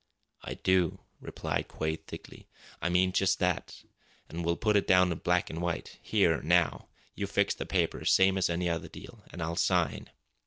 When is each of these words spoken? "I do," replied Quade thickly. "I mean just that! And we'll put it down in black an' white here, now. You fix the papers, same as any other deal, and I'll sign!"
"I 0.41 0.55
do," 0.55 1.01
replied 1.19 1.67
Quade 1.67 2.07
thickly. 2.07 2.47
"I 2.81 2.89
mean 2.89 3.11
just 3.11 3.37
that! 3.37 3.83
And 4.29 4.43
we'll 4.43 4.55
put 4.57 4.75
it 4.75 4.87
down 4.87 5.11
in 5.11 5.17
black 5.19 5.51
an' 5.51 5.61
white 5.61 5.99
here, 6.01 6.41
now. 6.41 6.89
You 7.13 7.27
fix 7.27 7.53
the 7.53 7.67
papers, 7.67 8.11
same 8.11 8.35
as 8.35 8.49
any 8.49 8.67
other 8.67 8.87
deal, 8.87 9.23
and 9.31 9.43
I'll 9.43 9.55
sign!" 9.55 10.09